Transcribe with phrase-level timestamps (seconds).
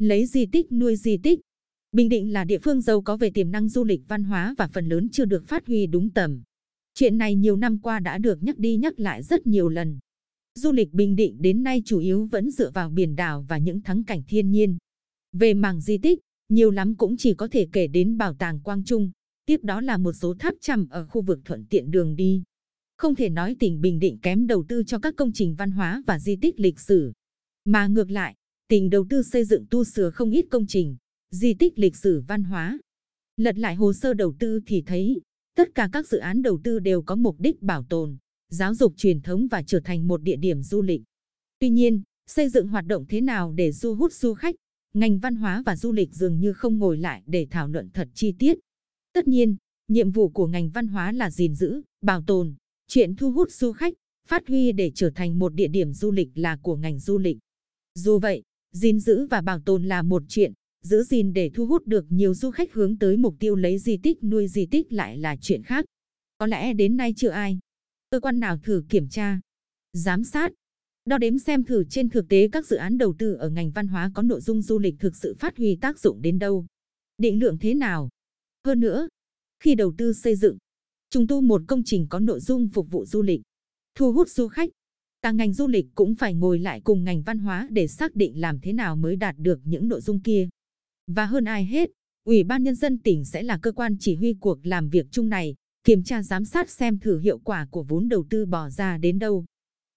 [0.00, 1.40] Lấy di tích nuôi di tích.
[1.92, 4.68] Bình Định là địa phương giàu có về tiềm năng du lịch văn hóa và
[4.68, 6.42] phần lớn chưa được phát huy đúng tầm.
[6.94, 9.98] Chuyện này nhiều năm qua đã được nhắc đi nhắc lại rất nhiều lần.
[10.54, 13.80] Du lịch Bình Định đến nay chủ yếu vẫn dựa vào biển đảo và những
[13.80, 14.78] thắng cảnh thiên nhiên.
[15.32, 18.84] Về mảng di tích, nhiều lắm cũng chỉ có thể kể đến bảo tàng Quang
[18.84, 19.10] Trung,
[19.46, 22.42] tiếp đó là một số tháp chằm ở khu vực thuận tiện đường đi.
[22.96, 26.02] Không thể nói tỉnh Bình Định kém đầu tư cho các công trình văn hóa
[26.06, 27.12] và di tích lịch sử.
[27.64, 28.34] Mà ngược lại,
[28.70, 30.96] tỉnh đầu tư xây dựng tu sửa không ít công trình,
[31.30, 32.78] di tích lịch sử văn hóa.
[33.36, 35.20] Lật lại hồ sơ đầu tư thì thấy,
[35.56, 38.16] tất cả các dự án đầu tư đều có mục đích bảo tồn,
[38.48, 41.02] giáo dục truyền thống và trở thành một địa điểm du lịch.
[41.58, 44.54] Tuy nhiên, xây dựng hoạt động thế nào để thu hút du khách,
[44.94, 48.08] ngành văn hóa và du lịch dường như không ngồi lại để thảo luận thật
[48.14, 48.58] chi tiết.
[49.12, 49.56] Tất nhiên,
[49.88, 52.54] nhiệm vụ của ngành văn hóa là gìn giữ, bảo tồn,
[52.88, 53.94] chuyện thu hút du khách,
[54.28, 57.38] phát huy để trở thành một địa điểm du lịch là của ngành du lịch.
[57.94, 58.42] Dù vậy,
[58.72, 60.52] gìn giữ và bảo tồn là một chuyện,
[60.82, 63.96] giữ gìn để thu hút được nhiều du khách hướng tới mục tiêu lấy di
[63.96, 65.84] tích nuôi di tích lại là chuyện khác.
[66.38, 67.58] Có lẽ đến nay chưa ai,
[68.10, 69.40] cơ quan nào thử kiểm tra,
[69.92, 70.52] giám sát,
[71.04, 73.88] đo đếm xem thử trên thực tế các dự án đầu tư ở ngành văn
[73.88, 76.66] hóa có nội dung du lịch thực sự phát huy tác dụng đến đâu,
[77.18, 78.08] định lượng thế nào.
[78.64, 79.08] Hơn nữa,
[79.62, 80.58] khi đầu tư xây dựng,
[81.10, 83.40] trùng tu một công trình có nội dung phục vụ du lịch,
[83.94, 84.70] thu hút du khách,
[85.22, 88.40] cả ngành du lịch cũng phải ngồi lại cùng ngành văn hóa để xác định
[88.40, 90.48] làm thế nào mới đạt được những nội dung kia.
[91.06, 91.90] Và hơn ai hết,
[92.24, 95.28] Ủy ban Nhân dân tỉnh sẽ là cơ quan chỉ huy cuộc làm việc chung
[95.28, 95.54] này,
[95.84, 99.18] kiểm tra giám sát xem thử hiệu quả của vốn đầu tư bỏ ra đến
[99.18, 99.44] đâu.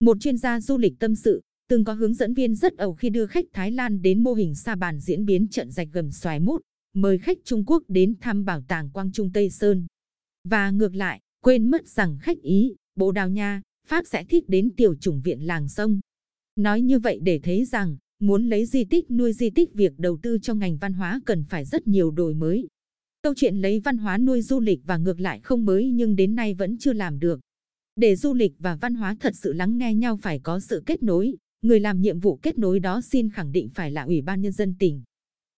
[0.00, 3.10] Một chuyên gia du lịch tâm sự, từng có hướng dẫn viên rất ẩu khi
[3.10, 6.40] đưa khách Thái Lan đến mô hình sa bàn diễn biến trận rạch gầm xoài
[6.40, 6.62] mút,
[6.94, 9.86] mời khách Trung Quốc đến thăm bảo tàng Quang Trung Tây Sơn.
[10.44, 14.70] Và ngược lại, quên mất rằng khách Ý, Bồ Đào Nha, Pháp sẽ thích đến
[14.76, 16.00] tiểu chủng viện làng sông.
[16.56, 20.18] Nói như vậy để thấy rằng, muốn lấy di tích nuôi di tích việc đầu
[20.22, 22.66] tư cho ngành văn hóa cần phải rất nhiều đổi mới.
[23.22, 26.34] Câu chuyện lấy văn hóa nuôi du lịch và ngược lại không mới nhưng đến
[26.34, 27.40] nay vẫn chưa làm được.
[27.96, 31.02] Để du lịch và văn hóa thật sự lắng nghe nhau phải có sự kết
[31.02, 34.40] nối, người làm nhiệm vụ kết nối đó xin khẳng định phải là Ủy ban
[34.40, 35.02] Nhân dân tỉnh.